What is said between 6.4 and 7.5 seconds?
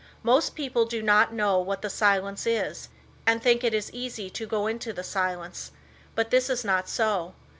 is not so.